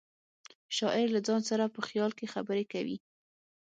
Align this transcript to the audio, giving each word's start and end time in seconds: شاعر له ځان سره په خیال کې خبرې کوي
شاعر 0.77 1.07
له 1.15 1.19
ځان 1.27 1.41
سره 1.49 1.65
په 1.75 1.81
خیال 1.87 2.11
کې 2.17 2.31
خبرې 2.33 2.63
کوي 2.73 2.97